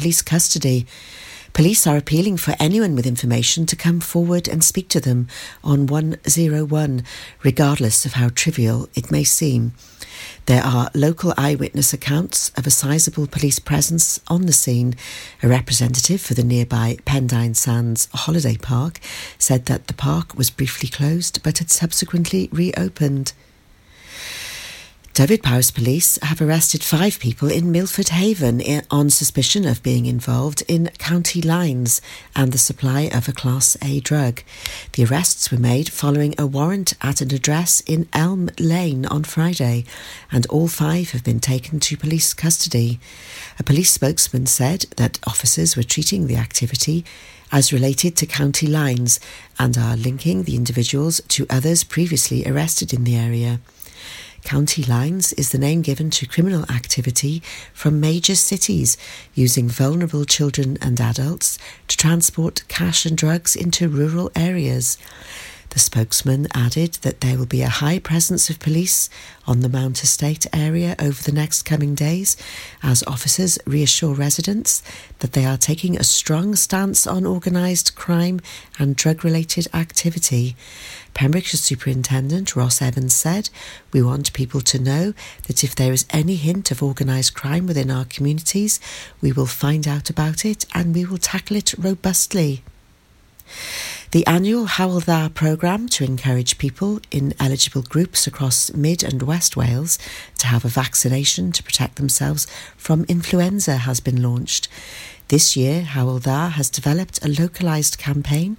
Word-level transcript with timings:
police 0.00 0.22
custody. 0.22 0.86
Police 1.52 1.84
are 1.84 1.96
appealing 1.96 2.36
for 2.36 2.54
anyone 2.60 2.94
with 2.94 3.04
information 3.04 3.66
to 3.66 3.74
come 3.74 3.98
forward 3.98 4.46
and 4.46 4.62
speak 4.62 4.88
to 4.90 5.00
them 5.00 5.26
on 5.64 5.88
101, 5.88 7.02
regardless 7.42 8.06
of 8.06 8.12
how 8.12 8.28
trivial 8.28 8.88
it 8.94 9.10
may 9.10 9.24
seem. 9.24 9.72
There 10.46 10.62
are 10.62 10.92
local 10.94 11.34
eyewitness 11.36 11.92
accounts 11.92 12.50
of 12.50 12.64
a 12.64 12.70
sizable 12.70 13.26
police 13.26 13.58
presence 13.58 14.20
on 14.28 14.46
the 14.46 14.52
scene. 14.52 14.94
A 15.42 15.48
representative 15.48 16.20
for 16.20 16.34
the 16.34 16.44
nearby 16.44 16.98
Pendine 17.04 17.56
Sands 17.56 18.06
Holiday 18.14 18.56
Park 18.56 19.00
said 19.36 19.66
that 19.66 19.88
the 19.88 19.94
park 19.94 20.36
was 20.36 20.48
briefly 20.48 20.88
closed 20.88 21.42
but 21.42 21.58
had 21.58 21.72
subsequently 21.72 22.48
reopened. 22.52 23.32
Dyfed-Powys 25.18 25.72
Police 25.72 26.16
have 26.22 26.40
arrested 26.40 26.84
five 26.84 27.18
people 27.18 27.50
in 27.50 27.72
Milford 27.72 28.10
Haven 28.10 28.62
on 28.88 29.10
suspicion 29.10 29.66
of 29.66 29.82
being 29.82 30.06
involved 30.06 30.62
in 30.68 30.92
county 30.98 31.42
lines 31.42 32.00
and 32.36 32.52
the 32.52 32.56
supply 32.56 33.10
of 33.12 33.26
a 33.26 33.32
Class 33.32 33.76
A 33.82 33.98
drug. 33.98 34.44
The 34.92 35.04
arrests 35.04 35.50
were 35.50 35.58
made 35.58 35.88
following 35.90 36.36
a 36.38 36.46
warrant 36.46 36.94
at 37.02 37.20
an 37.20 37.34
address 37.34 37.80
in 37.80 38.08
Elm 38.12 38.48
Lane 38.60 39.06
on 39.06 39.24
Friday, 39.24 39.84
and 40.30 40.46
all 40.46 40.68
five 40.68 41.10
have 41.10 41.24
been 41.24 41.40
taken 41.40 41.80
to 41.80 41.96
police 41.96 42.32
custody. 42.32 43.00
A 43.58 43.64
police 43.64 43.90
spokesman 43.90 44.46
said 44.46 44.86
that 44.98 45.18
officers 45.26 45.76
were 45.76 45.82
treating 45.82 46.28
the 46.28 46.36
activity 46.36 47.04
as 47.50 47.72
related 47.72 48.14
to 48.18 48.26
county 48.26 48.68
lines 48.68 49.18
and 49.58 49.76
are 49.76 49.96
linking 49.96 50.44
the 50.44 50.54
individuals 50.54 51.20
to 51.26 51.44
others 51.50 51.82
previously 51.82 52.46
arrested 52.46 52.94
in 52.94 53.02
the 53.02 53.16
area. 53.16 53.58
County 54.48 54.82
lines 54.82 55.34
is 55.34 55.50
the 55.50 55.58
name 55.58 55.82
given 55.82 56.08
to 56.08 56.26
criminal 56.26 56.64
activity 56.70 57.42
from 57.74 58.00
major 58.00 58.34
cities 58.34 58.96
using 59.34 59.68
vulnerable 59.68 60.24
children 60.24 60.78
and 60.80 60.98
adults 60.98 61.58
to 61.86 61.98
transport 61.98 62.64
cash 62.66 63.04
and 63.04 63.14
drugs 63.14 63.54
into 63.54 63.90
rural 63.90 64.32
areas. 64.34 64.96
The 65.68 65.78
spokesman 65.78 66.48
added 66.54 66.94
that 67.02 67.20
there 67.20 67.36
will 67.36 67.44
be 67.44 67.60
a 67.60 67.68
high 67.68 67.98
presence 67.98 68.48
of 68.48 68.58
police 68.58 69.10
on 69.46 69.60
the 69.60 69.68
Mount 69.68 70.02
Estate 70.02 70.46
area 70.50 70.96
over 70.98 71.22
the 71.22 71.32
next 71.32 71.64
coming 71.64 71.94
days 71.94 72.38
as 72.82 73.04
officers 73.06 73.58
reassure 73.66 74.14
residents 74.14 74.82
that 75.18 75.32
they 75.32 75.44
are 75.44 75.58
taking 75.58 75.98
a 75.98 76.04
strong 76.04 76.56
stance 76.56 77.06
on 77.06 77.26
organised 77.26 77.94
crime 77.96 78.40
and 78.78 78.96
drug 78.96 79.24
related 79.24 79.68
activity. 79.74 80.56
Pembrokeshire 81.18 81.58
Superintendent 81.58 82.54
Ross 82.54 82.80
Evans 82.80 83.12
said, 83.12 83.50
We 83.92 84.00
want 84.00 84.32
people 84.34 84.60
to 84.60 84.78
know 84.78 85.14
that 85.48 85.64
if 85.64 85.74
there 85.74 85.92
is 85.92 86.06
any 86.10 86.36
hint 86.36 86.70
of 86.70 86.80
organised 86.80 87.34
crime 87.34 87.66
within 87.66 87.90
our 87.90 88.04
communities, 88.04 88.78
we 89.20 89.32
will 89.32 89.44
find 89.44 89.88
out 89.88 90.10
about 90.10 90.44
it 90.44 90.64
and 90.74 90.94
we 90.94 91.04
will 91.04 91.18
tackle 91.18 91.56
it 91.56 91.74
robustly. 91.76 92.62
The 94.12 94.24
annual 94.28 94.66
Hywel 94.66 95.02
Dda 95.02 95.34
programme 95.34 95.88
to 95.88 96.04
encourage 96.04 96.56
people 96.56 97.00
in 97.10 97.34
eligible 97.40 97.82
groups 97.82 98.28
across 98.28 98.72
Mid 98.72 99.02
and 99.02 99.20
West 99.20 99.56
Wales 99.56 99.98
to 100.38 100.46
have 100.46 100.64
a 100.64 100.68
vaccination 100.68 101.50
to 101.50 101.64
protect 101.64 101.96
themselves 101.96 102.46
from 102.76 103.04
influenza 103.08 103.78
has 103.78 103.98
been 103.98 104.22
launched. 104.22 104.68
This 105.28 105.58
year, 105.58 105.82
Hywel 105.82 106.22
Dda 106.22 106.52
has 106.52 106.70
developed 106.70 107.22
a 107.22 107.28
localised 107.28 107.98
campaign 107.98 108.56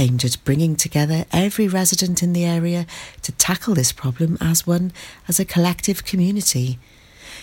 aimed 0.00 0.24
at 0.24 0.44
bringing 0.44 0.74
together 0.74 1.26
every 1.30 1.68
resident 1.68 2.24
in 2.24 2.32
the 2.32 2.44
area 2.44 2.86
to 3.22 3.30
tackle 3.30 3.76
this 3.76 3.92
problem 3.92 4.36
as 4.40 4.66
one, 4.66 4.92
as 5.28 5.38
a 5.38 5.44
collective 5.44 6.04
community. 6.04 6.80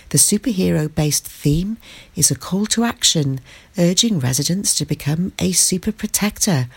The 0.10 0.18
superhero 0.18 0.94
based 0.94 1.26
theme 1.26 1.78
is 2.18 2.30
a 2.30 2.36
call 2.36 2.66
to 2.68 2.84
action, 2.84 3.40
urging 3.78 4.20
residents 4.20 4.76
to 4.76 4.86
become 4.86 5.32
a 5.40 5.54
super 5.54 5.94
protector 5.94 6.68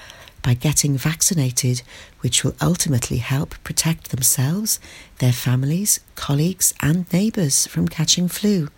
by 0.40 0.54
getting 0.54 0.96
vaccinated, 0.96 1.82
which 2.20 2.44
will 2.44 2.54
ultimately 2.62 3.16
help 3.16 3.56
protect 3.64 4.12
themselves, 4.12 4.78
their 5.18 5.32
families, 5.32 5.98
colleagues, 6.14 6.74
and 6.80 7.12
neighbours 7.12 7.66
from 7.66 7.88
catching 7.88 8.28
flu. 8.28 8.68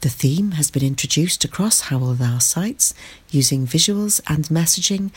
The 0.00 0.08
theme 0.08 0.52
has 0.52 0.70
been 0.70 0.84
introduced 0.84 1.44
across 1.44 1.82
Hywel 1.82 2.16
Dda 2.16 2.40
sites 2.40 2.94
using 3.30 3.66
visuals 3.66 4.20
and 4.26 4.44
messaging 4.46 5.10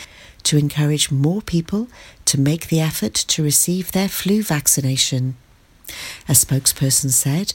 to 0.43 0.57
encourage 0.57 1.11
more 1.11 1.41
people 1.41 1.87
to 2.25 2.39
make 2.39 2.67
the 2.67 2.79
effort 2.79 3.13
to 3.13 3.43
receive 3.43 3.91
their 3.91 4.09
flu 4.09 4.41
vaccination. 4.41 5.35
A 6.27 6.33
spokesperson 6.33 7.11
said, 7.11 7.53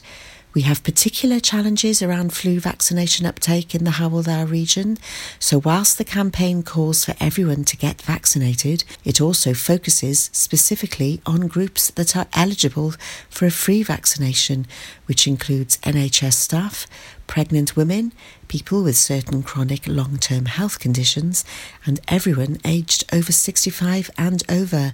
we 0.57 0.63
have 0.63 0.83
particular 0.83 1.39
challenges 1.39 2.01
around 2.01 2.33
flu 2.33 2.59
vaccination 2.59 3.27
uptake 3.27 3.75
in 3.75 3.83
the 3.83 3.91
Hywel 3.91 4.23
Dda 4.23 4.49
region, 4.49 4.97
so 5.37 5.59
whilst 5.59 5.99
the 5.99 6.03
campaign 6.03 6.63
calls 6.63 7.05
for 7.05 7.13
everyone 7.19 7.63
to 7.65 7.77
get 7.77 8.01
vaccinated, 8.01 8.83
it 9.05 9.21
also 9.21 9.53
focuses 9.53 10.31
specifically 10.33 11.21
on 11.27 11.41
groups 11.41 11.91
that 11.91 12.17
are 12.17 12.25
eligible 12.33 12.95
for 13.29 13.45
a 13.45 13.51
free 13.51 13.83
vaccination, 13.83 14.65
which 15.05 15.27
includes 15.27 15.77
NHS 15.83 16.33
staff, 16.33 16.87
pregnant 17.27 17.75
women, 17.75 18.13
people 18.47 18.81
with 18.83 18.97
certain 18.97 19.43
chronic 19.43 19.87
long 19.87 20.17
term 20.17 20.45
health 20.45 20.79
conditions, 20.79 21.45
and 21.85 21.99
everyone 22.07 22.57
aged 22.65 23.03
over 23.13 23.31
65 23.31 24.09
and 24.17 24.43
over. 24.49 24.93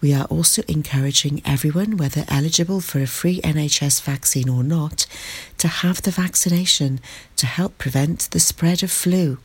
We 0.00 0.12
are 0.12 0.26
also 0.26 0.62
encouraging 0.68 1.40
everyone, 1.44 1.96
whether 1.96 2.24
eligible 2.28 2.80
for 2.80 3.00
a 3.00 3.06
free 3.06 3.40
NHS 3.40 4.02
vaccine 4.02 4.48
or 4.48 4.62
not, 4.62 5.06
to 5.58 5.68
have 5.68 6.02
the 6.02 6.10
vaccination 6.10 7.00
to 7.36 7.46
help 7.46 7.78
prevent 7.78 8.30
the 8.30 8.40
spread 8.40 8.82
of 8.82 8.90
flu. 8.90 9.38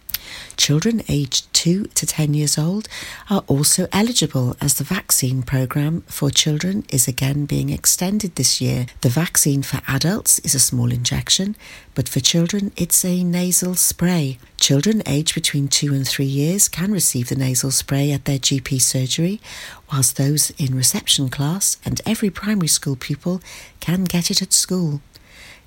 Children 0.57 1.01
aged 1.07 1.53
2 1.53 1.85
to 1.85 2.05
10 2.05 2.33
years 2.33 2.57
old 2.57 2.87
are 3.29 3.43
also 3.47 3.87
eligible 3.91 4.55
as 4.61 4.75
the 4.75 4.83
vaccine 4.83 5.43
programme 5.43 6.01
for 6.07 6.29
children 6.29 6.85
is 6.89 7.07
again 7.07 7.45
being 7.45 7.69
extended 7.69 8.35
this 8.35 8.61
year. 8.61 8.85
The 9.01 9.09
vaccine 9.09 9.63
for 9.63 9.81
adults 9.87 10.39
is 10.39 10.55
a 10.55 10.59
small 10.59 10.91
injection, 10.91 11.55
but 11.93 12.07
for 12.07 12.19
children 12.19 12.71
it's 12.75 13.03
a 13.03 13.23
nasal 13.23 13.75
spray. 13.75 14.37
Children 14.59 15.03
aged 15.05 15.35
between 15.35 15.67
2 15.67 15.93
and 15.93 16.07
3 16.07 16.25
years 16.25 16.67
can 16.67 16.91
receive 16.91 17.29
the 17.29 17.35
nasal 17.35 17.71
spray 17.71 18.11
at 18.11 18.25
their 18.25 18.39
GP 18.39 18.81
surgery, 18.81 19.41
whilst 19.91 20.17
those 20.17 20.51
in 20.51 20.75
reception 20.75 21.29
class 21.29 21.77
and 21.85 22.01
every 22.05 22.29
primary 22.29 22.67
school 22.67 22.95
pupil 22.95 23.41
can 23.79 24.05
get 24.05 24.31
it 24.31 24.41
at 24.41 24.53
school. 24.53 25.01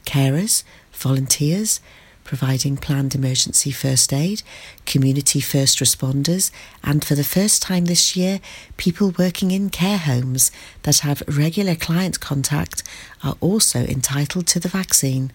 Carers, 0.05 0.63
volunteers, 0.93 1.81
providing 2.29 2.77
planned 2.77 3.15
emergency 3.15 3.71
first 3.71 4.13
aid, 4.13 4.43
community 4.85 5.41
first 5.41 5.79
responders, 5.79 6.51
and 6.85 7.03
for 7.03 7.15
the 7.15 7.25
first 7.25 7.63
time 7.63 7.87
this 7.87 8.15
year, 8.15 8.39
people 8.77 9.15
working 9.19 9.51
in 9.51 9.71
care 9.71 9.97
homes 9.97 10.51
that 10.83 10.99
have 10.99 11.23
regular 11.27 11.75
client 11.75 12.21
contact 12.21 12.83
are 13.25 13.35
also 13.41 13.79
entitled 13.79 14.47
to 14.47 14.61
the 14.61 14.69
vaccine. 14.69 15.33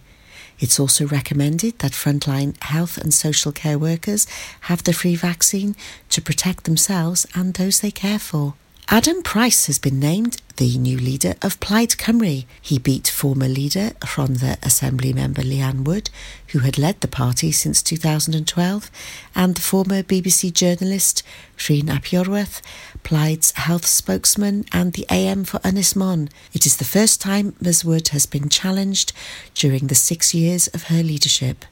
It's 0.60 0.78
also 0.78 1.04
recommended 1.04 1.80
that 1.80 1.90
frontline 1.90 2.62
health 2.62 2.96
and 2.96 3.12
social 3.12 3.50
care 3.50 3.76
workers 3.76 4.28
have 4.68 4.84
the 4.84 4.92
free 4.92 5.16
vaccine 5.16 5.74
to 6.10 6.22
protect 6.22 6.62
themselves 6.62 7.26
and 7.34 7.54
those 7.54 7.80
they 7.80 7.90
care 7.90 8.20
for. 8.20 8.54
Adam 8.88 9.20
Price 9.24 9.66
has 9.66 9.80
been 9.80 9.98
named 9.98 10.36
the 10.56 10.78
new 10.78 10.96
leader 10.96 11.34
of 11.42 11.58
Plaid 11.60 11.90
Cymru. 11.90 12.44
He 12.60 12.78
beat 12.78 13.08
former 13.08 13.48
leader 13.48 13.90
Rhondda 14.00 14.64
Assembly 14.64 15.12
member 15.12 15.42
Leanne 15.42 15.84
Wood, 15.84 16.10
who 16.48 16.60
had 16.60 16.78
led 16.78 17.00
the 17.00 17.08
party 17.08 17.50
since 17.50 17.82
2012, 17.82 18.90
and 19.34 19.54
the 19.54 19.60
former 19.60 20.02
BBC 20.02 20.52
journalist 20.52 21.22
Rhun 21.58 21.88
ap 21.88 22.04
Iorwerth, 22.04 22.60
Plaid's 23.02 23.52
health 23.52 23.86
spokesman, 23.86 24.64
and 24.72 24.92
the 24.92 25.06
AM 25.10 25.44
for 25.44 25.58
Ynys 25.60 25.94
Môn. 25.94 26.28
It 26.52 26.66
is 26.66 26.76
the 26.76 26.84
first 26.84 27.20
time 27.20 27.56
Ms 27.60 27.84
Wood 27.84 28.08
has 28.08 28.26
been 28.26 28.48
challenged 28.48 29.12
during 29.54 29.88
the 29.88 29.94
six 29.94 30.34
years 30.34 30.68
of 30.68 30.84
her 30.84 31.02
leadership. 31.02 31.64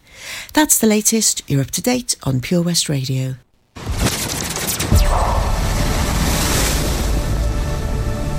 That's 0.53 0.78
the 0.78 0.87
latest. 0.87 1.42
You're 1.48 1.62
up 1.62 1.71
to 1.72 1.82
date 1.82 2.16
on 2.22 2.41
Pure 2.41 2.62
West 2.62 2.89
Radio. 2.89 3.36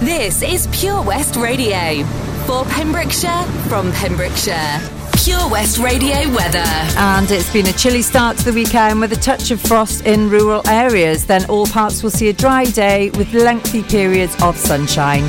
This 0.03 0.41
is 0.41 0.67
Pure 0.73 1.03
West 1.03 1.37
Radio. 1.37 2.03
For 2.45 2.65
Pembrokeshire, 2.65 3.43
from 3.69 3.89
Pembrokeshire. 3.93 4.81
Pure 5.23 5.49
West 5.49 5.77
Radio 5.77 6.29
weather. 6.35 6.65
And 6.97 7.31
it's 7.31 7.49
been 7.53 7.67
a 7.67 7.71
chilly 7.71 8.01
start 8.01 8.35
to 8.39 8.43
the 8.43 8.51
weekend 8.51 8.99
with 8.99 9.13
a 9.13 9.15
touch 9.15 9.49
of 9.49 9.61
frost 9.61 10.05
in 10.05 10.29
rural 10.29 10.61
areas. 10.67 11.25
Then 11.25 11.45
all 11.45 11.67
parts 11.67 12.03
will 12.03 12.09
see 12.09 12.27
a 12.27 12.33
dry 12.33 12.65
day 12.65 13.11
with 13.11 13.33
lengthy 13.33 13.81
periods 13.81 14.35
of 14.43 14.57
sunshine. 14.57 15.23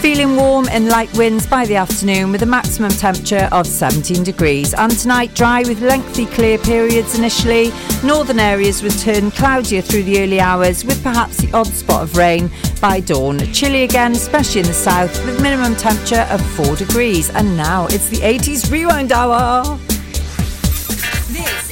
Feeling 0.00 0.36
warm 0.36 0.68
and 0.70 0.88
light 0.88 1.12
winds 1.18 1.46
by 1.46 1.66
the 1.66 1.76
afternoon 1.76 2.32
with 2.32 2.42
a 2.42 2.46
maximum 2.46 2.90
temperature 2.90 3.48
of 3.52 3.66
17 3.66 4.22
degrees. 4.22 4.72
And 4.72 4.90
tonight, 4.92 5.34
dry 5.34 5.62
with 5.62 5.82
lengthy 5.82 6.24
clear 6.26 6.56
periods 6.56 7.18
initially. 7.18 7.72
Northern 8.04 8.38
areas 8.38 8.82
will 8.82 8.92
turn 8.92 9.30
cloudier 9.32 9.82
through 9.82 10.04
the 10.04 10.22
early 10.22 10.40
hours 10.40 10.84
with 10.84 11.02
perhaps 11.02 11.38
the 11.38 11.52
odd 11.52 11.66
spot 11.66 12.04
of 12.04 12.16
rain 12.16 12.50
by 12.80 13.00
dawn. 13.00 13.38
Chilly 13.52 13.82
again, 13.82 14.12
especially 14.12 14.60
in 14.60 14.66
the 14.68 14.72
south, 14.72 15.12
with 15.26 15.42
minimum 15.42 15.74
temperature 15.76 16.26
of 16.30 16.40
4 16.52 16.76
degrees. 16.76 17.28
And 17.30 17.56
now 17.56 17.86
it's 17.86 18.08
the 18.08 18.18
80s 18.18 18.70
rewind 18.70 19.12
hour. 19.12 19.78
This 21.28 21.67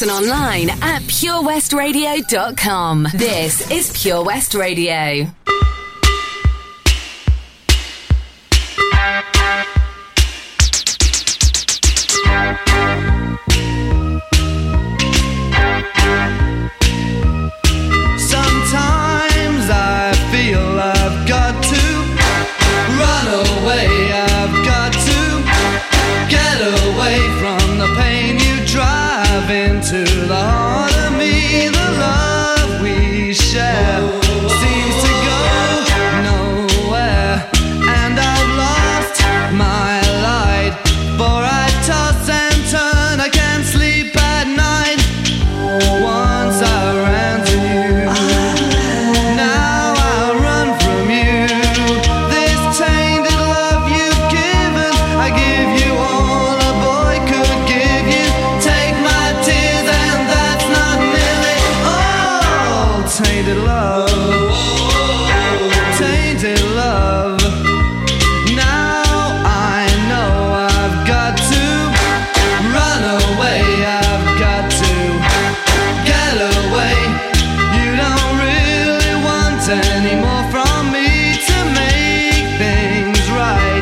Listen 0.00 0.16
online 0.16 0.70
at 0.70 1.02
purewestradio.com. 1.02 3.08
This 3.12 3.70
is 3.70 4.02
Pure 4.02 4.24
West 4.24 4.54
Radio. 4.54 5.26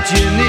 To 0.09 0.15
pray, 0.15 0.48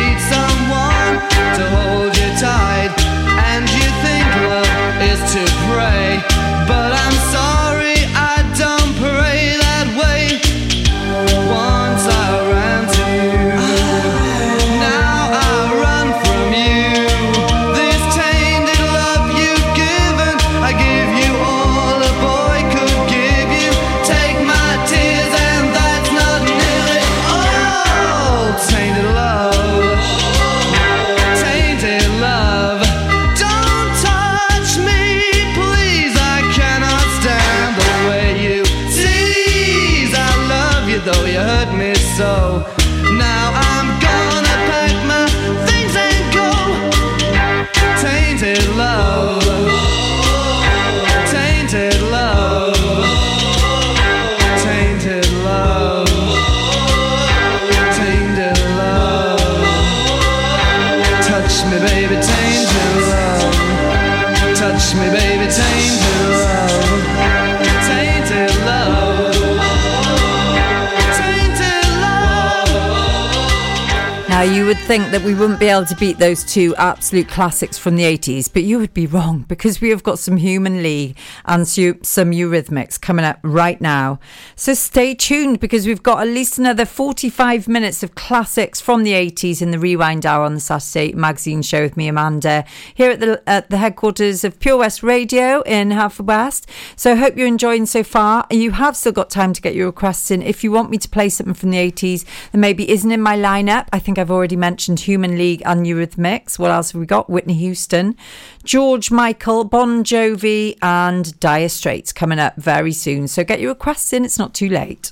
think 74.90 75.12
that 75.12 75.22
we 75.24 75.36
wouldn't 75.36 75.60
be 75.60 75.68
able 75.68 75.86
to 75.86 75.96
beat 75.98 76.18
those 76.18 76.44
two 76.44 76.76
absolute 76.78 77.28
classics 77.28 77.78
from 77.78 77.96
the 77.96 78.04
80s, 78.04 78.52
but 78.52 78.64
you 78.64 78.80
would 78.80 78.94
be 78.94 79.06
wrong 79.06 79.46
because 79.48 79.82
we 79.82 79.90
have 79.90 80.02
got 80.02 80.18
some 80.18 80.38
Human 80.38 80.82
League 80.82 81.16
and 81.46 81.68
some 81.68 82.32
Eurythmics 82.32 83.00
coming 83.00 83.26
up 83.26 83.40
right 83.44 83.80
now. 83.82 84.20
So 84.56 84.74
stay 84.74 85.14
tuned 85.14 85.60
because 85.60 85.86
we've 85.86 86.02
got 86.02 86.22
at 86.22 86.28
least 86.28 86.58
another 86.58 86.86
45 86.86 87.68
minutes 87.68 88.02
of 88.02 88.16
classics 88.16 88.82
from 88.82 89.04
the 89.04 89.12
80s 89.12 89.62
in 89.62 89.72
the 89.72 89.78
Rewind 89.78 90.26
Hour 90.26 90.44
on 90.44 90.56
the 90.56 90.60
Saturday 90.60 91.14
magazine 91.14 91.62
show 91.62 91.82
with 91.82 91.98
me, 91.98 92.08
Amanda, 92.08 92.66
here 92.94 93.12
at 93.12 93.20
the, 93.20 93.44
at 93.46 93.70
the 93.70 93.78
headquarters 93.78 94.44
of 94.44 94.60
Pure 94.60 94.78
West 94.78 95.04
Radio 95.04 95.62
in 95.62 95.90
Haverfordwest. 95.90 96.66
So 96.96 97.12
I 97.12 97.16
hope 97.16 97.38
you're 97.38 97.48
enjoying 97.48 97.86
so 97.86 98.04
far. 98.04 98.48
You 98.50 98.72
have 98.72 98.96
still 98.96 99.12
got 99.12 99.30
time 99.30 99.54
to 99.54 99.62
get 99.62 99.76
your 99.76 99.88
requests 99.88 100.32
in. 100.32 100.42
If 100.42 100.64
you 100.64 100.72
want 100.72 100.90
me 100.90 100.98
to 100.98 101.10
play 101.10 101.30
something 101.30 101.54
from 101.54 101.72
the 101.72 101.78
80s 101.78 102.26
that 102.52 102.58
maybe 102.58 102.90
isn't 102.90 103.12
in 103.12 103.22
my 103.22 103.38
lineup, 103.38 103.88
I 103.92 104.00
think 104.00 104.18
I've 104.18 104.32
already 104.32 104.56
mentioned 104.56 104.69
Human 104.78 105.38
League 105.38 105.62
and 105.66 105.86
Eurythmics. 105.86 106.60
What 106.60 106.72
else 106.72 106.92
have 106.92 107.00
we 107.00 107.06
got? 107.06 107.30
Whitney 107.30 107.56
Houston, 107.56 108.16
George 108.64 109.12
Michael, 109.12 109.64
Bon 109.64 110.04
Jovi, 110.04 110.78
and 110.82 111.40
Dire 111.40 111.70
Straits 111.70 112.14
coming 112.14 112.40
up 112.40 112.56
very 112.58 112.94
soon. 112.94 113.28
So 113.28 113.44
get 113.44 113.60
your 113.60 113.72
requests 113.72 114.14
in, 114.14 114.26
it's 114.26 114.38
not 114.38 114.54
too 114.54 114.70
late. 114.70 115.12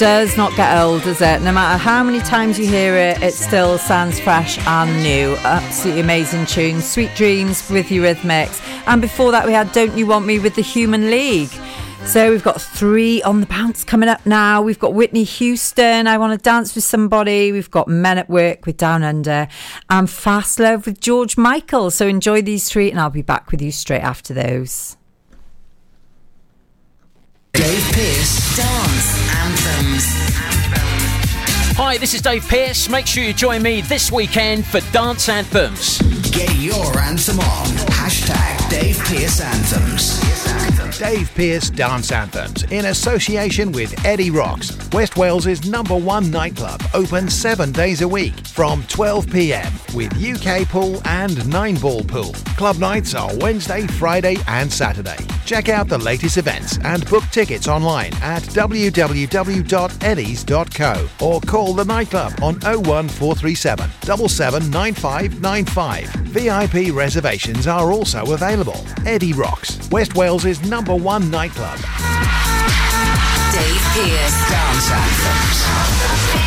Does 0.00 0.34
not 0.34 0.56
get 0.56 0.78
old, 0.78 1.02
does 1.02 1.20
it? 1.20 1.42
No 1.42 1.52
matter 1.52 1.76
how 1.76 2.02
many 2.02 2.20
times 2.20 2.58
you 2.58 2.66
hear 2.66 2.96
it, 2.96 3.22
it 3.22 3.34
still 3.34 3.76
sounds 3.76 4.18
fresh 4.18 4.58
and 4.66 5.02
new. 5.02 5.36
Absolutely 5.44 6.00
amazing 6.00 6.46
tune. 6.46 6.80
Sweet 6.80 7.14
Dreams 7.14 7.68
with 7.68 7.88
Eurythmics. 7.88 8.62
And 8.86 9.02
before 9.02 9.30
that, 9.32 9.46
we 9.46 9.52
had 9.52 9.70
Don't 9.72 9.94
You 9.98 10.06
Want 10.06 10.24
Me 10.24 10.38
with 10.38 10.54
the 10.54 10.62
Human 10.62 11.10
League. 11.10 11.50
So 12.06 12.30
we've 12.30 12.42
got 12.42 12.62
three 12.62 13.22
on 13.24 13.40
the 13.40 13.46
bounce 13.46 13.84
coming 13.84 14.08
up 14.08 14.24
now. 14.24 14.62
We've 14.62 14.78
got 14.78 14.94
Whitney 14.94 15.24
Houston, 15.24 16.06
I 16.06 16.16
Want 16.16 16.32
to 16.32 16.42
Dance 16.42 16.74
with 16.74 16.84
Somebody. 16.84 17.52
We've 17.52 17.70
got 17.70 17.86
Men 17.86 18.16
at 18.16 18.30
Work 18.30 18.64
with 18.64 18.78
Down 18.78 19.02
Under 19.02 19.48
and 19.90 20.08
Fast 20.08 20.58
Love 20.58 20.86
with 20.86 21.02
George 21.02 21.36
Michael. 21.36 21.90
So 21.90 22.06
enjoy 22.06 22.40
these 22.40 22.70
three 22.70 22.90
and 22.90 22.98
I'll 22.98 23.10
be 23.10 23.20
back 23.20 23.50
with 23.50 23.60
you 23.60 23.70
straight 23.70 24.00
after 24.00 24.32
those. 24.32 24.96
Dave 27.52 27.92
Pearce 27.92 28.56
Hi, 31.82 31.96
this 31.96 32.12
is 32.12 32.20
Dave 32.20 32.46
Pearce. 32.46 32.90
Make 32.90 33.06
sure 33.06 33.24
you 33.24 33.32
join 33.32 33.62
me 33.62 33.80
this 33.80 34.12
weekend 34.12 34.66
for 34.66 34.80
Dance 34.92 35.30
Anthems. 35.30 35.96
Get 36.30 36.54
your 36.56 36.98
anthem 36.98 37.40
on. 37.40 37.68
Hashtag 37.88 38.68
Dave 38.68 38.98
Pearce 38.98 39.40
Anthems. 39.40 40.20
Dave 41.00 41.34
Pearce 41.34 41.70
Dance 41.70 42.12
Anthems 42.12 42.62
in 42.64 42.84
association 42.84 43.72
with 43.72 44.04
Eddie 44.04 44.30
Rocks, 44.30 44.76
West 44.92 45.16
Wales's 45.16 45.66
number 45.66 45.96
one 45.96 46.30
nightclub, 46.30 46.82
open 46.92 47.30
seven 47.30 47.72
days 47.72 48.02
a 48.02 48.08
week 48.08 48.46
from 48.46 48.84
12 48.88 49.30
pm 49.30 49.72
with 49.94 50.12
UK 50.22 50.68
pool 50.68 51.00
and 51.06 51.48
nine 51.48 51.76
ball 51.76 52.04
pool. 52.04 52.34
Club 52.58 52.76
nights 52.76 53.14
are 53.14 53.34
Wednesday, 53.38 53.86
Friday, 53.86 54.36
and 54.46 54.70
Saturday. 54.70 55.16
Check 55.46 55.70
out 55.70 55.88
the 55.88 55.96
latest 55.96 56.36
events 56.36 56.78
and 56.84 57.08
book 57.08 57.24
tickets 57.32 57.66
online 57.66 58.12
at 58.22 58.42
www.eddies.co 58.42 58.86
or 61.26 61.40
call 61.40 61.72
the 61.72 61.86
nightclub 61.86 62.34
on 62.42 62.60
01437 62.60 63.90
779595. 64.02 66.20
VIP 66.30 66.94
reservations 66.94 67.66
are 67.66 67.90
also 67.90 68.34
available. 68.34 68.84
Eddie 69.06 69.32
Rocks, 69.32 69.88
West 69.90 70.14
Wales's 70.14 70.62
number 70.68 70.89
number 70.90 71.04
one 71.04 71.30
nightclub. 71.30 71.76
Dave 73.52 73.82
Pearce. 73.94 74.50
Dance 74.50 76.39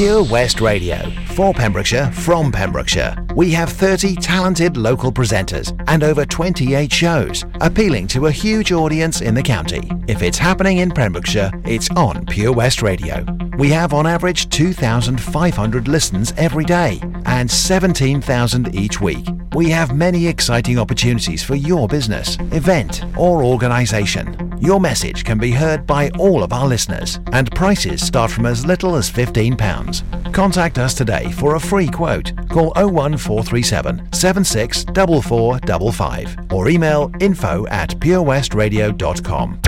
Pure 0.00 0.24
West 0.30 0.62
Radio. 0.62 0.96
For 1.34 1.52
Pembrokeshire, 1.52 2.10
from 2.12 2.50
Pembrokeshire. 2.50 3.14
We 3.36 3.50
have 3.50 3.68
30 3.68 4.16
talented 4.16 4.78
local 4.78 5.12
presenters 5.12 5.78
and 5.88 6.02
over 6.02 6.24
28 6.24 6.90
shows, 6.90 7.44
appealing 7.60 8.06
to 8.06 8.28
a 8.28 8.32
huge 8.32 8.72
audience 8.72 9.20
in 9.20 9.34
the 9.34 9.42
county. 9.42 9.90
If 10.08 10.22
it's 10.22 10.38
happening 10.38 10.78
in 10.78 10.90
Pembrokeshire, 10.90 11.50
it's 11.66 11.90
on 11.96 12.24
Pure 12.24 12.54
West 12.54 12.80
Radio. 12.80 13.26
We 13.58 13.68
have 13.72 13.92
on 13.92 14.06
average 14.06 14.48
2,500 14.48 15.86
listens 15.86 16.32
every 16.38 16.64
day 16.64 16.98
and 17.26 17.50
17,000 17.50 18.74
each 18.74 19.02
week. 19.02 19.28
We 19.54 19.68
have 19.68 19.94
many 19.94 20.26
exciting 20.26 20.78
opportunities 20.78 21.42
for 21.42 21.56
your 21.56 21.88
business, 21.88 22.38
event, 22.52 23.04
or 23.18 23.44
organisation. 23.44 24.50
Your 24.60 24.78
message 24.78 25.24
can 25.24 25.38
be 25.38 25.50
heard 25.50 25.86
by 25.86 26.10
all 26.18 26.42
of 26.42 26.52
our 26.52 26.68
listeners, 26.68 27.18
and 27.32 27.50
prices 27.52 28.06
start 28.06 28.30
from 28.30 28.44
as 28.44 28.66
little 28.66 28.94
as 28.94 29.10
£15. 29.10 29.89
Contact 30.32 30.78
us 30.78 30.94
today 30.94 31.30
for 31.32 31.56
a 31.56 31.60
free 31.60 31.88
quote. 31.88 32.32
Call 32.48 32.72
01437 32.76 34.12
764455 34.12 36.52
or 36.52 36.68
email 36.68 37.10
info 37.20 37.66
at 37.68 37.90
purewestradio.com. 37.90 39.60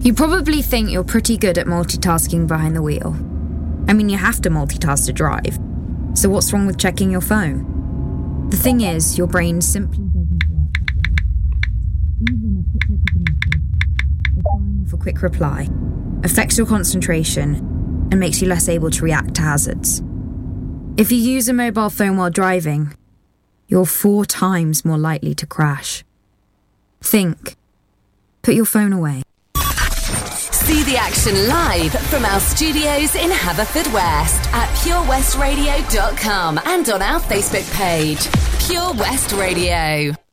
You 0.00 0.14
probably 0.14 0.62
think 0.62 0.90
you're 0.90 1.04
pretty 1.04 1.36
good 1.36 1.58
at 1.58 1.66
multitasking 1.66 2.46
behind 2.46 2.74
the 2.76 2.82
wheel. 2.82 3.14
I 3.88 3.92
mean, 3.92 4.08
you 4.08 4.16
have 4.16 4.40
to 4.42 4.50
multitask 4.50 5.06
to 5.06 5.12
drive. 5.12 5.58
So, 6.14 6.28
what's 6.28 6.52
wrong 6.52 6.66
with 6.66 6.78
checking 6.78 7.10
your 7.10 7.20
phone? 7.20 8.48
The 8.50 8.56
thing 8.56 8.82
is, 8.82 9.18
your 9.18 9.26
brain 9.26 9.60
simply 9.60 10.04
doesn't 10.04 10.44
work 10.48 10.70
Even 12.30 12.64
a 12.64 12.70
quick 12.70 12.84
look 12.88 13.00
at 13.08 13.16
a 13.16 13.18
message 13.20 14.92
or 14.92 14.94
a 14.94 14.98
quick 15.02 15.22
reply 15.22 15.68
affects 16.24 16.56
your 16.58 16.66
concentration 16.66 17.54
and 18.10 18.20
makes 18.20 18.40
you 18.40 18.48
less 18.48 18.68
able 18.68 18.90
to 18.90 19.04
react 19.04 19.34
to 19.34 19.42
hazards. 19.42 20.02
If 20.96 21.12
you 21.12 21.18
use 21.18 21.48
a 21.48 21.52
mobile 21.52 21.90
phone 21.90 22.16
while 22.16 22.30
driving, 22.30 22.94
you're 23.68 23.86
four 23.86 24.24
times 24.24 24.84
more 24.84 24.98
likely 24.98 25.34
to 25.34 25.46
crash. 25.46 26.04
Think. 27.02 27.56
Put 28.42 28.54
your 28.54 28.64
phone 28.64 28.92
away. 28.92 29.22
See 30.66 30.82
the 30.82 30.96
action 30.96 31.46
live 31.48 31.92
from 32.08 32.24
our 32.24 32.40
studios 32.40 33.14
in 33.14 33.30
Haverfordwest 33.30 34.52
at 34.52 34.68
purewestradio.com 34.78 36.60
and 36.64 36.88
on 36.88 37.02
our 37.02 37.20
Facebook 37.20 37.72
page, 37.74 38.26
Pure 38.66 38.94
West 38.94 39.32
Radio. 39.32 40.25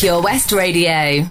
Pure 0.00 0.22
West 0.22 0.50
Radio. 0.52 1.30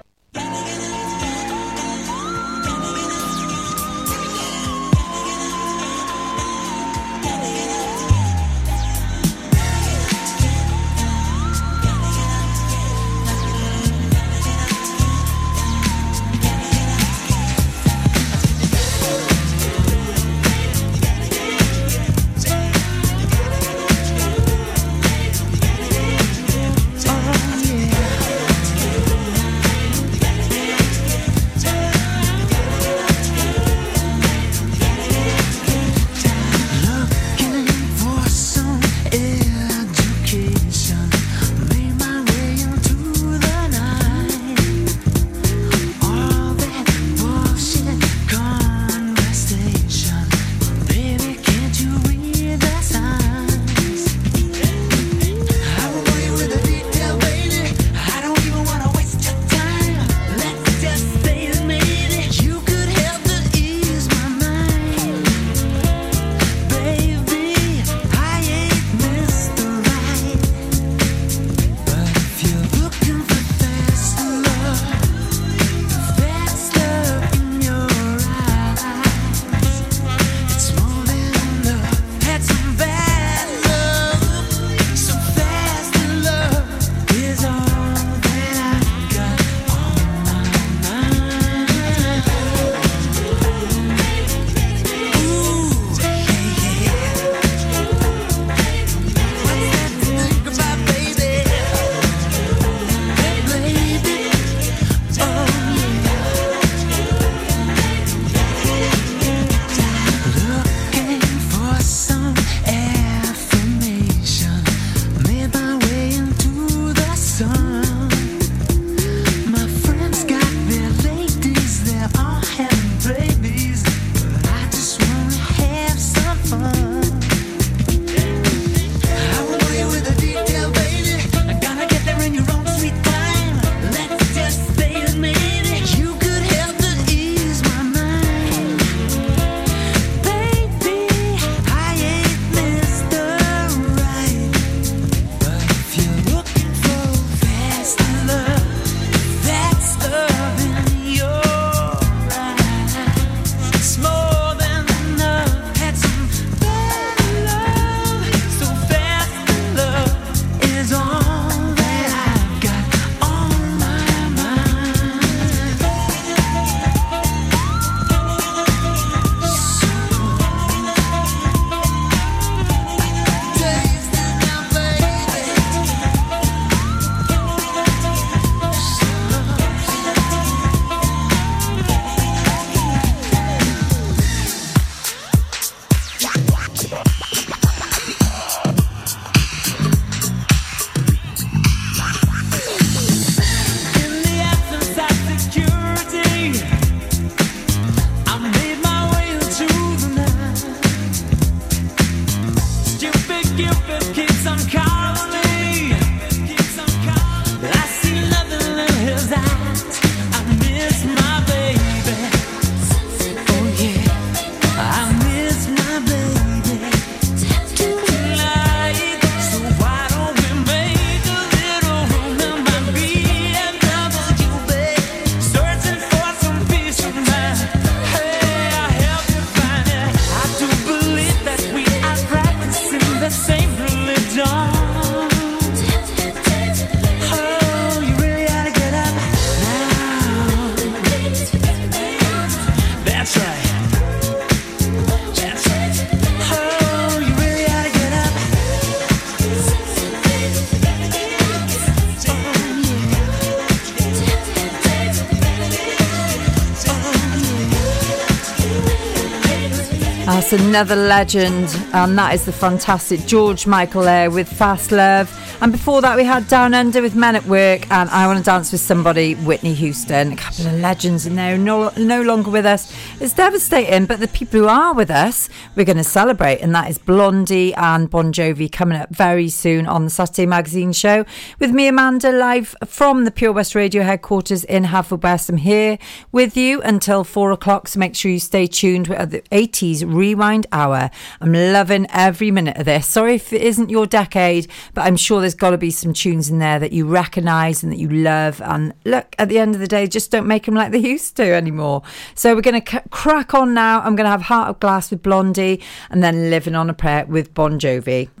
Another 260.51 260.97
legend, 260.97 261.69
and 261.93 262.17
that 262.17 262.33
is 262.33 262.43
the 262.43 262.51
fantastic 262.51 263.25
George 263.25 263.65
Michael 263.65 264.01
there 264.01 264.29
with 264.29 264.51
Fast 264.51 264.91
Love. 264.91 265.31
And 265.61 265.71
before 265.71 266.01
that, 266.01 266.17
we 266.17 266.25
had 266.25 266.45
Down 266.49 266.73
Under 266.73 267.01
with 267.01 267.15
Men 267.15 267.37
at 267.37 267.45
Work 267.45 267.89
and 267.89 268.09
I 268.09 268.27
Want 268.27 268.39
to 268.39 268.43
Dance 268.43 268.71
with 268.73 268.81
Somebody, 268.81 269.35
Whitney 269.35 269.73
Houston. 269.73 270.33
A 270.33 270.35
couple 270.35 270.67
of 270.67 270.73
legends 270.73 271.25
in 271.25 271.35
there 271.35 271.57
no, 271.57 271.93
no 271.95 272.21
longer 272.21 272.51
with 272.51 272.65
us. 272.65 272.93
It's 273.21 273.33
devastating, 273.33 274.07
but 274.07 274.19
the 274.19 274.27
people 274.27 274.59
who 274.59 274.67
are 274.67 274.93
with 274.93 275.09
us, 275.09 275.47
we're 275.75 275.85
going 275.85 275.97
to 275.97 276.03
celebrate, 276.03 276.59
and 276.59 276.73
that 276.73 276.89
is 276.89 276.97
Blondie 276.97 277.73
and 277.75 278.09
Bon 278.09 278.33
Jovi 278.33 278.71
coming 278.71 278.97
up 278.99 279.09
very 279.09 279.49
soon 279.49 279.85
on 279.85 280.05
the 280.05 280.09
Saturday 280.09 280.47
Magazine 280.47 280.91
show 280.91 281.23
with 281.59 281.71
me, 281.71 281.87
Amanda, 281.87 282.31
live 282.31 282.75
from 282.87 283.25
the 283.25 283.31
Pure 283.31 283.53
West 283.53 283.75
Radio 283.75 284.01
headquarters 284.01 284.63
in 284.63 284.85
Haverfordwest. 284.85 285.49
I'm 285.49 285.57
here 285.57 285.99
with 286.31 286.57
you 286.57 286.81
until 286.81 287.23
four 287.23 287.51
o'clock, 287.51 287.87
so 287.87 287.99
make 287.99 288.15
sure 288.15 288.31
you 288.31 288.39
stay 288.39 288.65
tuned 288.65 289.07
We're 289.07 289.15
at 289.15 289.29
the 289.29 289.41
80s 289.51 290.03
Rewind 290.11 290.65
Hour. 290.71 291.11
I'm 291.39 291.53
loving 291.53 292.07
every 292.09 292.49
minute 292.49 292.77
of 292.77 292.85
this. 292.85 293.07
Sorry 293.07 293.35
if 293.35 293.53
it 293.53 293.61
isn't 293.61 293.91
your 293.91 294.07
decade, 294.07 294.67
but 294.95 295.05
I'm 295.05 295.17
sure 295.17 295.39
there's 295.39 295.51
there's 295.51 295.59
got 295.59 295.71
to 295.71 295.77
be 295.77 295.91
some 295.91 296.13
tunes 296.13 296.49
in 296.49 296.59
there 296.59 296.79
that 296.79 296.93
you 296.93 297.05
recognise 297.05 297.83
and 297.83 297.91
that 297.91 297.97
you 297.97 298.07
love. 298.07 298.61
And 298.61 298.93
look, 299.03 299.35
at 299.37 299.49
the 299.49 299.59
end 299.59 299.75
of 299.75 299.81
the 299.81 299.87
day, 299.87 300.07
just 300.07 300.31
don't 300.31 300.47
make 300.47 300.65
them 300.65 300.75
like 300.75 300.93
they 300.93 300.97
used 300.99 301.35
to 301.37 301.53
anymore. 301.53 302.03
So 302.35 302.55
we're 302.55 302.61
going 302.61 302.81
to 302.81 302.91
c- 302.91 302.99
crack 303.09 303.53
on 303.53 303.73
now. 303.73 303.99
I'm 303.99 304.15
going 304.15 304.25
to 304.25 304.31
have 304.31 304.43
Heart 304.43 304.69
of 304.69 304.79
Glass 304.79 305.11
with 305.11 305.21
Blondie 305.21 305.60
and 306.09 306.23
then 306.23 306.49
Living 306.49 306.75
on 306.75 306.89
a 306.89 306.93
Prayer 306.93 307.25
with 307.25 307.53
Bon 307.53 307.79
Jovi. 307.79 308.40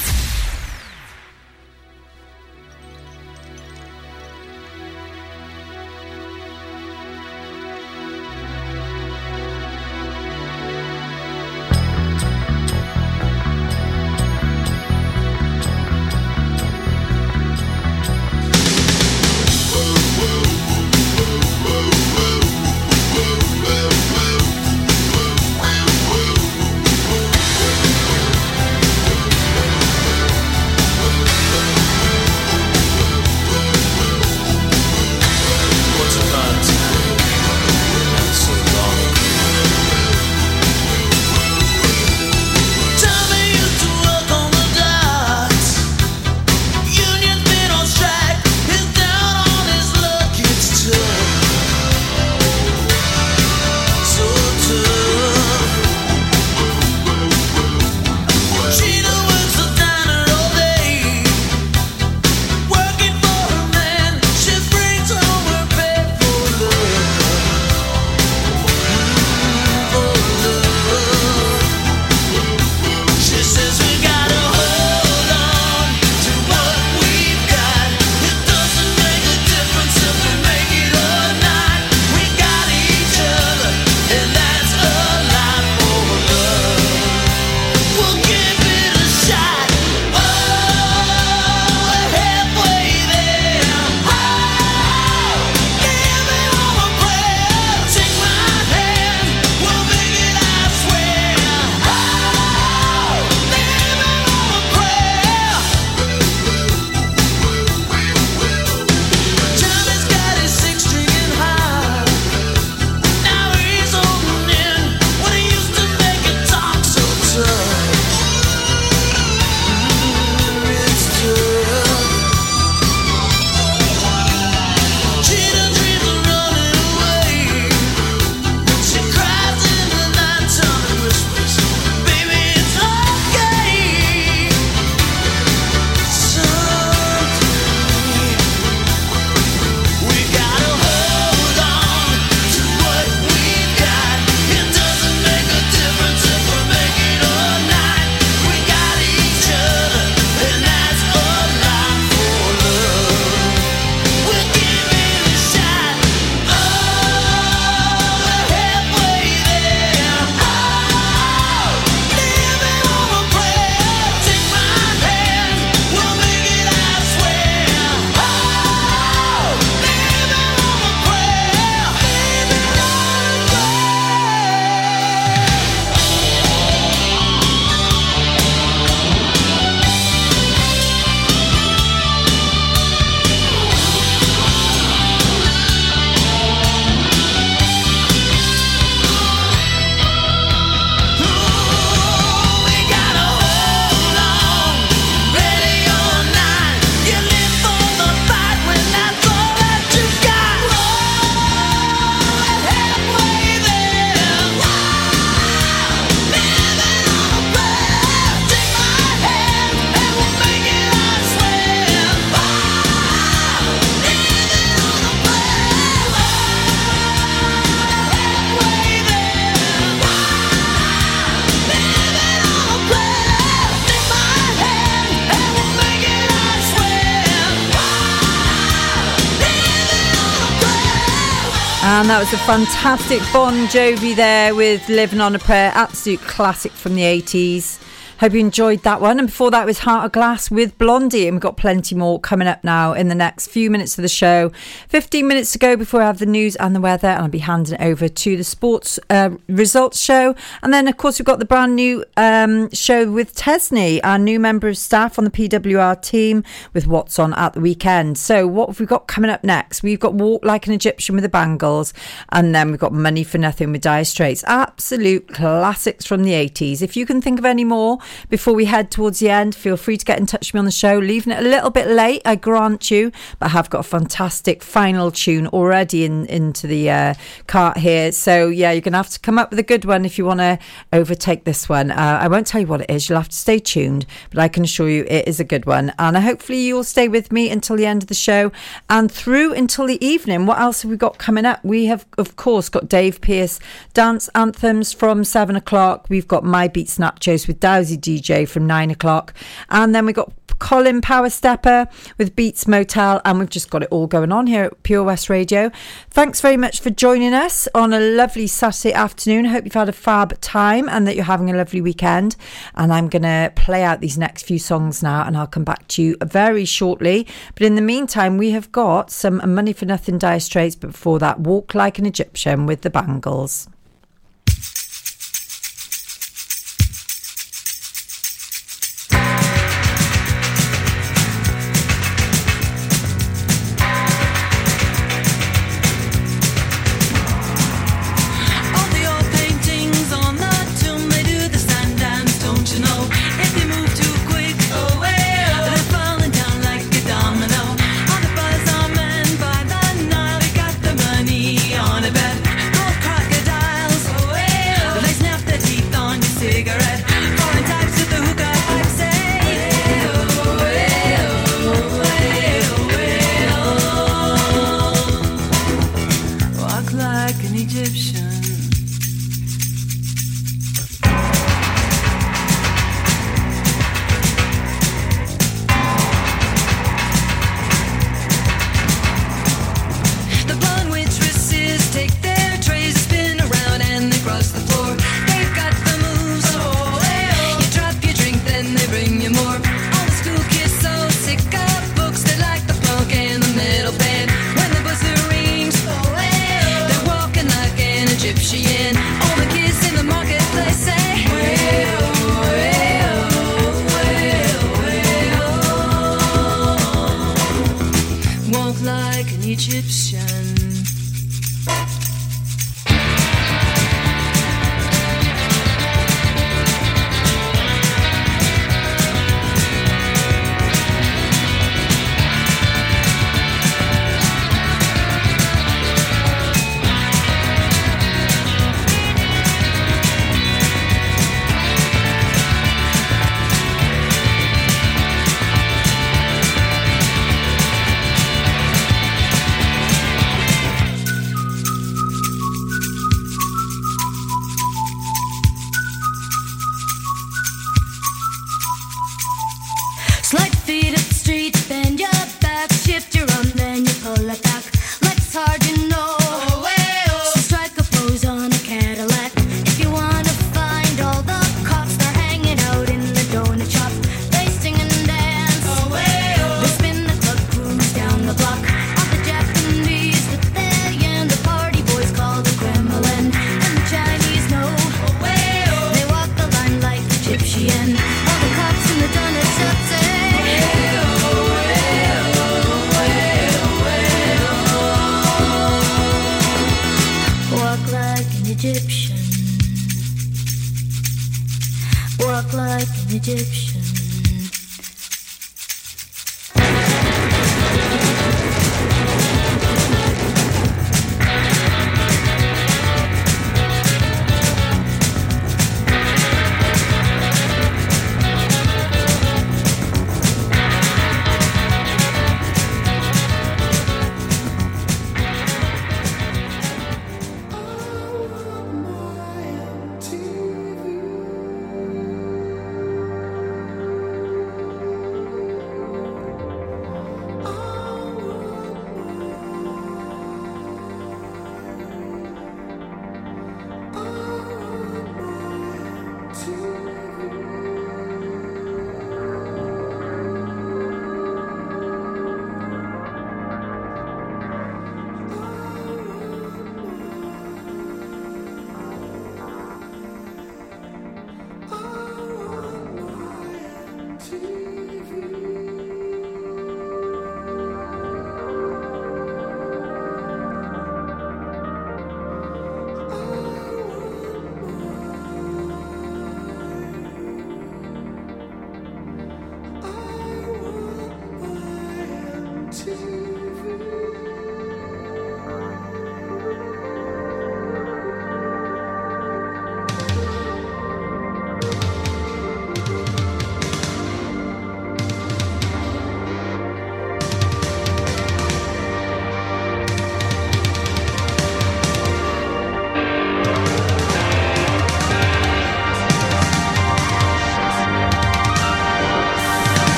That 232.11 232.19
was 232.19 232.33
a 232.33 232.37
fantastic 232.39 233.21
Bon 233.31 233.53
Jovi 233.67 234.13
there 234.13 234.53
with 234.53 234.85
Living 234.89 235.21
on 235.21 235.33
a 235.33 235.39
Prayer, 235.39 235.71
absolute 235.73 236.19
classic 236.19 236.73
from 236.73 236.95
the 236.95 237.03
80s. 237.03 237.79
Hope 238.21 238.33
you 238.33 238.39
enjoyed 238.39 238.83
that 238.83 239.01
one. 239.01 239.17
And 239.17 239.29
before 239.29 239.49
that 239.49 239.65
was 239.65 239.79
Heart 239.79 240.05
of 240.05 240.11
Glass 240.11 240.51
with 240.51 240.77
Blondie. 240.77 241.25
And 241.27 241.37
we've 241.37 241.41
got 241.41 241.57
plenty 241.57 241.95
more 241.95 242.19
coming 242.19 242.47
up 242.47 242.63
now 242.63 242.93
in 242.93 243.07
the 243.07 243.15
next 243.15 243.47
few 243.47 243.71
minutes 243.71 243.97
of 243.97 244.03
the 244.03 244.07
show. 244.07 244.51
15 244.89 245.27
minutes 245.27 245.51
to 245.53 245.57
go 245.57 245.75
before 245.75 246.03
I 246.03 246.05
have 246.05 246.19
the 246.19 246.27
news 246.27 246.55
and 246.57 246.75
the 246.75 246.79
weather. 246.79 247.07
And 247.07 247.23
I'll 247.23 247.29
be 247.29 247.39
handing 247.39 247.73
it 247.73 247.81
over 247.81 248.07
to 248.07 248.37
the 248.37 248.43
sports 248.43 248.99
uh, 249.09 249.31
results 249.47 249.99
show. 249.99 250.35
And 250.61 250.71
then, 250.71 250.87
of 250.87 250.97
course, 250.97 251.17
we've 251.17 251.25
got 251.25 251.39
the 251.39 251.45
brand 251.45 251.75
new 251.75 252.05
um, 252.15 252.69
show 252.69 253.11
with 253.11 253.35
Tesney, 253.35 253.99
our 254.03 254.19
new 254.19 254.39
member 254.39 254.67
of 254.67 254.77
staff 254.77 255.17
on 255.17 255.25
the 255.25 255.31
PWR 255.31 255.99
team, 256.03 256.43
with 256.73 256.85
what's 256.85 257.17
on 257.17 257.33
at 257.33 257.53
the 257.53 257.59
weekend. 257.59 258.19
So, 258.19 258.45
what 258.45 258.69
have 258.69 258.79
we 258.79 258.85
got 258.85 259.07
coming 259.07 259.31
up 259.31 259.43
next? 259.43 259.81
We've 259.81 259.99
got 259.99 260.13
Walk 260.13 260.45
Like 260.45 260.67
an 260.67 260.73
Egyptian 260.73 261.15
with 261.15 261.23
the 261.23 261.29
Bangles. 261.29 261.91
And 262.29 262.53
then 262.53 262.69
we've 262.69 262.79
got 262.79 262.93
Money 262.93 263.23
for 263.23 263.39
Nothing 263.39 263.71
with 263.71 263.81
Dire 263.81 264.05
Straits. 264.05 264.43
Absolute 264.43 265.27
classics 265.29 266.05
from 266.05 266.23
the 266.23 266.33
80s. 266.33 266.83
If 266.83 266.95
you 266.95 267.07
can 267.07 267.19
think 267.19 267.39
of 267.39 267.45
any 267.45 267.63
more, 267.63 267.97
before 268.29 268.53
we 268.53 268.65
head 268.65 268.91
towards 268.91 269.19
the 269.19 269.29
end, 269.29 269.55
feel 269.55 269.77
free 269.77 269.97
to 269.97 270.05
get 270.05 270.19
in 270.19 270.25
touch 270.25 270.49
with 270.49 270.53
me 270.55 270.59
on 270.59 270.65
the 270.65 270.71
show. 270.71 270.97
Leaving 270.97 271.33
it 271.33 271.39
a 271.39 271.47
little 271.47 271.69
bit 271.69 271.87
late, 271.87 272.21
I 272.25 272.35
grant 272.35 272.91
you, 272.91 273.11
but 273.39 273.47
I 273.47 273.49
have 273.49 273.69
got 273.69 273.79
a 273.79 273.83
fantastic 273.83 274.63
final 274.63 275.11
tune 275.11 275.47
already 275.47 276.05
in 276.05 276.25
into 276.27 276.67
the 276.67 276.89
uh, 276.89 277.13
cart 277.47 277.77
here. 277.77 278.11
So 278.11 278.47
yeah, 278.47 278.71
you're 278.71 278.81
gonna 278.81 278.97
have 278.97 279.09
to 279.09 279.19
come 279.19 279.37
up 279.37 279.49
with 279.49 279.59
a 279.59 279.63
good 279.63 279.85
one 279.85 280.05
if 280.05 280.17
you 280.17 280.25
want 280.25 280.39
to 280.39 280.59
overtake 280.93 281.43
this 281.43 281.67
one. 281.69 281.91
Uh, 281.91 282.19
I 282.21 282.27
won't 282.27 282.47
tell 282.47 282.61
you 282.61 282.67
what 282.67 282.81
it 282.81 282.89
is. 282.89 283.09
You'll 283.09 283.19
have 283.19 283.29
to 283.29 283.35
stay 283.35 283.59
tuned, 283.59 284.05
but 284.29 284.39
I 284.39 284.47
can 284.47 284.63
assure 284.63 284.89
you 284.89 285.05
it 285.07 285.27
is 285.27 285.39
a 285.39 285.43
good 285.43 285.65
one. 285.65 285.93
And 285.99 286.17
hopefully 286.17 286.59
you'll 286.59 286.83
stay 286.83 287.07
with 287.07 287.31
me 287.31 287.49
until 287.49 287.75
the 287.75 287.85
end 287.85 288.03
of 288.03 288.07
the 288.07 288.13
show 288.13 288.51
and 288.89 289.11
through 289.11 289.53
until 289.53 289.87
the 289.87 290.03
evening. 290.05 290.45
What 290.45 290.59
else 290.59 290.81
have 290.81 290.91
we 290.91 290.97
got 290.97 291.17
coming 291.17 291.45
up? 291.45 291.63
We 291.63 291.85
have, 291.85 292.05
of 292.17 292.35
course, 292.35 292.69
got 292.69 292.89
Dave 292.89 293.21
Pearce 293.21 293.59
dance 293.93 294.29
anthems 294.35 294.93
from 294.93 295.23
seven 295.23 295.55
o'clock. 295.55 296.07
We've 296.09 296.27
got 296.27 296.43
My 296.43 296.67
Beat 296.67 296.87
Snapchos 296.87 297.47
with 297.47 297.59
Dowsy 297.59 297.97
DJ 298.01 298.47
from 298.47 298.67
nine 298.67 298.91
o'clock. 298.91 299.33
And 299.69 299.93
then 299.93 300.05
we 300.05 300.13
got 300.13 300.31
Colin 300.61 301.01
Power 301.01 301.29
Stepper 301.29 301.87
with 302.19 302.35
Beats 302.35 302.67
Motel, 302.67 303.19
and 303.25 303.39
we've 303.39 303.49
just 303.49 303.71
got 303.71 303.81
it 303.81 303.89
all 303.89 304.05
going 304.05 304.31
on 304.31 304.45
here 304.45 304.65
at 304.65 304.83
Pure 304.83 305.03
West 305.03 305.27
Radio. 305.27 305.71
Thanks 306.11 306.39
very 306.39 306.55
much 306.55 306.81
for 306.81 306.91
joining 306.91 307.33
us 307.33 307.67
on 307.73 307.93
a 307.93 307.99
lovely 307.99 308.45
Saturday 308.45 308.93
afternoon. 308.93 309.47
I 309.47 309.49
hope 309.49 309.65
you've 309.65 309.73
had 309.73 309.89
a 309.89 309.91
fab 309.91 310.39
time 310.39 310.87
and 310.87 311.07
that 311.07 311.15
you're 311.15 311.25
having 311.25 311.49
a 311.49 311.57
lovely 311.57 311.81
weekend. 311.81 312.35
And 312.75 312.93
I'm 312.93 313.09
going 313.09 313.23
to 313.23 313.51
play 313.55 313.83
out 313.83 314.01
these 314.01 314.19
next 314.19 314.43
few 314.43 314.59
songs 314.59 315.01
now, 315.01 315.25
and 315.25 315.35
I'll 315.35 315.47
come 315.47 315.63
back 315.63 315.87
to 315.89 316.03
you 316.03 316.17
very 316.23 316.65
shortly. 316.65 317.25
But 317.55 317.63
in 317.63 317.73
the 317.73 317.81
meantime, 317.81 318.37
we 318.37 318.51
have 318.51 318.71
got 318.71 319.09
some 319.09 319.41
Money 319.53 319.73
for 319.73 319.85
Nothing 319.85 320.19
Dire 320.19 320.39
Straits, 320.39 320.75
but 320.75 320.91
before 320.91 321.17
that, 321.19 321.39
Walk 321.39 321.73
Like 321.73 321.97
an 321.97 322.05
Egyptian 322.05 322.67
with 322.67 322.81
the 322.81 322.91
Bangles. 322.91 323.67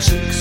chicks 0.00 0.33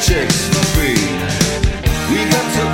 chicks 0.00 0.48
for 0.48 0.64
free. 0.74 0.98
We 2.10 2.24
got 2.30 2.46
to 2.56 2.73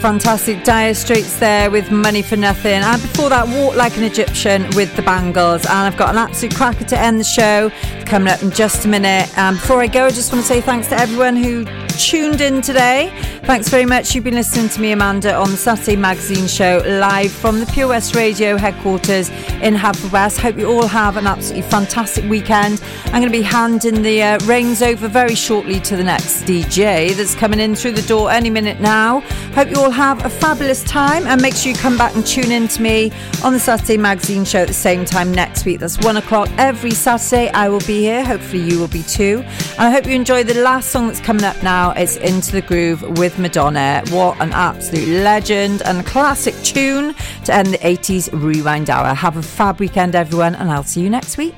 Fantastic 0.00 0.64
Dire 0.64 0.94
Straits 0.94 1.38
there 1.38 1.70
with 1.70 1.90
Money 1.90 2.22
for 2.22 2.36
Nothing. 2.36 2.82
And 2.82 3.02
before 3.02 3.28
that, 3.28 3.46
Walk 3.48 3.76
Like 3.76 3.96
an 3.98 4.04
Egyptian 4.04 4.62
with 4.74 4.94
the 4.96 5.02
Bangles. 5.02 5.66
And 5.66 5.72
I've 5.72 5.96
got 5.96 6.10
an 6.10 6.16
absolute 6.16 6.54
cracker 6.54 6.84
to 6.84 6.98
end 6.98 7.20
the 7.20 7.24
show 7.24 7.70
coming 8.06 8.28
up 8.28 8.42
in 8.42 8.50
just 8.50 8.84
a 8.86 8.88
minute. 8.88 9.28
And 9.36 9.56
before 9.56 9.80
I 9.80 9.86
go, 9.86 10.06
I 10.06 10.10
just 10.10 10.32
want 10.32 10.42
to 10.44 10.48
say 10.48 10.60
thanks 10.60 10.88
to 10.88 10.98
everyone 10.98 11.36
who 11.36 11.66
tuned 11.98 12.40
in 12.40 12.62
today. 12.62 13.12
Thanks 13.44 13.68
very 13.68 13.84
much. 13.84 14.14
You've 14.14 14.24
been 14.24 14.34
listening 14.34 14.70
to 14.70 14.80
me, 14.80 14.92
Amanda, 14.92 15.34
on 15.34 15.50
the 15.50 15.56
Saturday 15.56 15.96
Magazine 15.96 16.46
Show 16.46 16.82
live 16.86 17.30
from 17.30 17.60
the 17.60 17.66
Pure 17.66 17.88
West 17.88 18.14
Radio 18.14 18.56
headquarters 18.56 19.30
in 19.60 19.74
Haverfordwest. 19.74 20.38
Hope 20.38 20.56
you 20.58 20.70
all 20.70 20.86
have 20.86 21.16
an 21.16 21.26
absolutely 21.26 21.68
fantastic 21.68 22.24
weekend. 22.28 22.82
I'm 23.06 23.20
going 23.20 23.24
to 23.24 23.30
be 23.30 23.42
handing 23.42 24.02
the 24.02 24.22
uh, 24.22 24.38
reins 24.46 24.82
over 24.82 25.08
very 25.08 25.34
shortly 25.34 25.80
to 25.80 25.96
the 25.96 26.04
next 26.04 26.42
DJ 26.42 27.14
that's 27.14 27.34
coming 27.34 27.60
in 27.60 27.74
through 27.74 27.92
the 27.92 28.02
door 28.02 28.30
any 28.30 28.50
minute 28.50 28.80
now. 28.80 29.20
Hope 29.54 29.70
you 29.70 29.76
all 29.76 29.90
have 29.90 30.24
a 30.24 30.30
fabulous 30.30 30.82
time 30.84 31.26
and 31.26 31.40
make 31.42 31.54
sure 31.54 31.72
you 31.72 31.78
come 31.78 31.98
back 31.98 32.14
and 32.14 32.26
tune 32.26 32.50
in 32.50 32.68
to 32.68 32.82
me 32.82 33.12
on 33.44 33.52
the 33.52 33.60
Saturday 33.60 33.96
Magazine 33.96 34.44
Show 34.44 34.60
at 34.60 34.68
the 34.68 34.74
same 34.74 35.04
time 35.04 35.32
next 35.32 35.64
week. 35.64 35.80
That's 35.80 35.98
one 35.98 36.16
o'clock 36.16 36.48
every 36.56 36.92
Saturday. 36.92 37.48
I 37.50 37.68
will 37.68 37.80
be 37.80 38.00
here. 38.00 38.24
Hopefully, 38.24 38.62
you 38.62 38.78
will 38.78 38.88
be 38.88 39.02
too. 39.02 39.42
And 39.44 39.80
I 39.80 39.90
hope 39.90 40.06
you 40.06 40.12
enjoy 40.12 40.44
the 40.44 40.54
last 40.54 40.90
song 40.90 41.08
that's 41.08 41.20
coming 41.20 41.44
up 41.44 41.60
now. 41.62 41.90
It's 41.92 42.16
Into 42.16 42.52
the 42.52 42.62
Groove 42.62 43.02
with 43.18 43.38
Madonna. 43.38 44.02
What 44.10 44.40
an 44.40 44.52
absolute 44.52 45.08
legend 45.22 45.82
and 45.82 46.06
classic 46.06 46.54
tune 46.62 47.14
to 47.44 47.54
end 47.54 47.68
the 47.68 47.78
80s 47.78 48.30
Rewind 48.32 48.88
Hour. 48.90 49.14
Have 49.14 49.36
a 49.36 49.42
fab 49.50 49.80
weekend, 49.80 50.14
everyone, 50.14 50.54
and 50.54 50.70
I'll 50.70 50.84
see 50.84 51.00
you 51.02 51.10
next 51.10 51.36
week. 51.36 51.54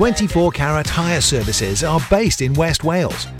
24 0.00 0.50
Carat 0.52 0.88
Hire 0.88 1.20
Services 1.20 1.84
are 1.84 2.00
based 2.08 2.40
in 2.40 2.54
West 2.54 2.84
Wales 2.84 3.26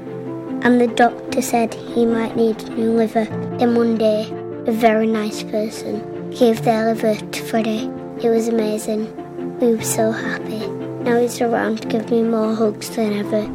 and 0.62 0.80
the 0.80 0.88
doctor 0.88 1.42
said 1.42 1.74
he 1.74 2.06
might 2.06 2.36
need 2.36 2.62
a 2.62 2.70
new 2.70 2.92
liver. 2.92 3.24
Then 3.58 3.74
one 3.74 3.96
day, 3.96 4.30
a 4.66 4.72
very 4.72 5.06
nice 5.06 5.42
person 5.42 6.30
gave 6.30 6.62
their 6.62 6.92
liver 6.92 7.16
to 7.16 7.42
Freddie. 7.42 7.90
It 8.22 8.30
was 8.30 8.48
amazing. 8.48 9.25
We 9.60 9.74
were 9.74 9.82
so 9.82 10.12
happy. 10.12 10.66
Now 11.06 11.18
he's 11.18 11.40
around 11.40 11.80
to 11.82 11.88
give 11.88 12.10
me 12.10 12.22
more 12.22 12.54
hugs 12.54 12.90
than 12.90 13.14
ever. 13.14 13.48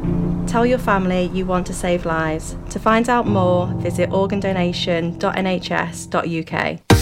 Tell 0.48 0.66
your 0.66 0.78
family 0.78 1.30
you 1.32 1.46
want 1.46 1.68
to 1.68 1.72
save 1.72 2.04
lives. 2.04 2.56
To 2.70 2.80
find 2.80 3.08
out 3.08 3.28
more, 3.28 3.68
visit 3.76 4.10
organdonation.nhs.uk. 4.10 7.01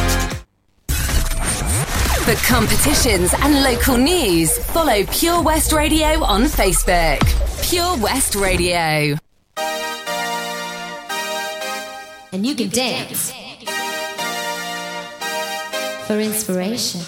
For 2.21 2.35
competitions 2.47 3.33
and 3.39 3.63
local 3.63 3.97
news, 3.97 4.55
follow 4.67 5.03
Pure 5.05 5.41
West 5.41 5.73
Radio 5.73 6.23
on 6.23 6.43
Facebook. 6.43 7.19
Pure 7.67 7.97
West 7.97 8.35
Radio. 8.35 9.17
And 12.31 12.45
you 12.45 12.53
can 12.53 12.69
dance 12.69 13.31
for 16.05 16.19
inspiration. 16.19 17.01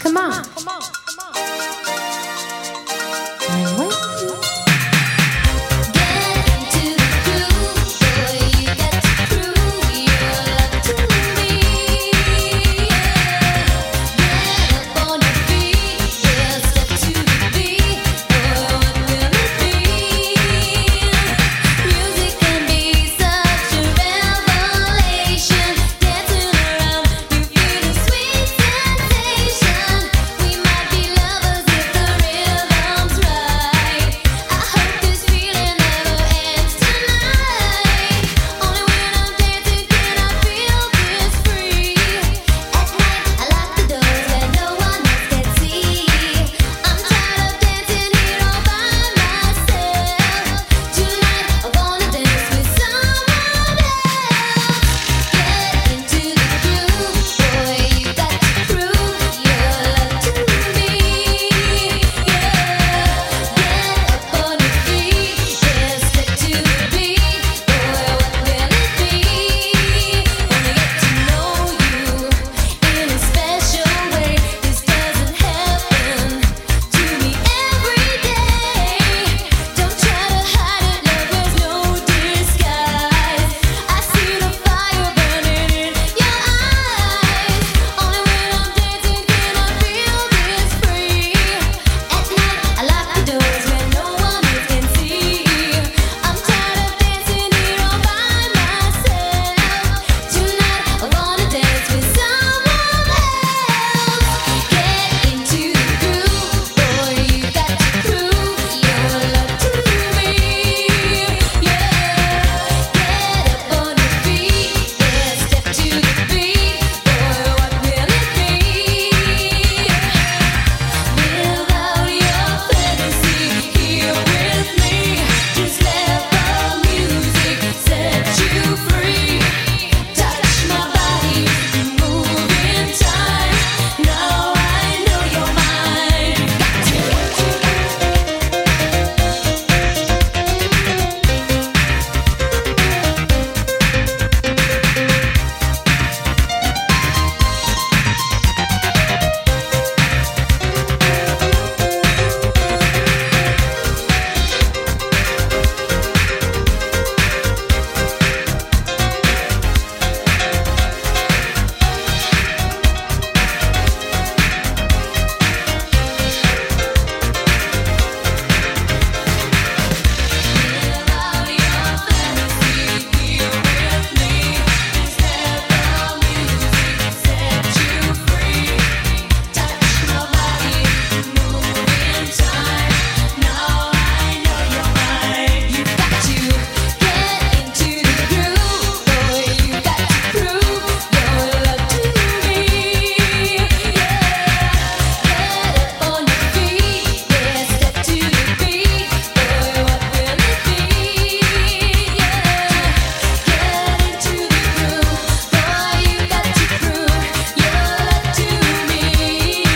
Come 0.00 0.16
on. 0.16 0.44
Come 0.44 0.68
on. 0.68 0.75